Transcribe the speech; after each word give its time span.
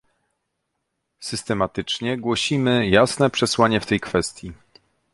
Systematycznie 1.19 2.17
głosimy 2.17 2.89
jasne 2.89 3.29
przesłanie 3.29 3.79
w 3.79 3.85
tej 3.85 3.99
kwestii 3.99 4.53